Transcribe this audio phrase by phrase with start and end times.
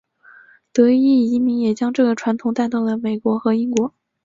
[0.73, 3.93] 德裔移民也将这个传统带到了英国和美国。